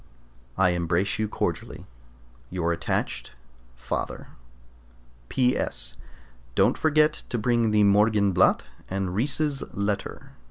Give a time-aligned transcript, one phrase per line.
[0.57, 1.85] I embrace you cordially.
[2.49, 3.33] Your attached
[3.75, 4.29] FATHER.
[5.29, 5.95] P.S.
[6.55, 10.31] Don't forget to bring the "Morgenblatt" and Ries's letter.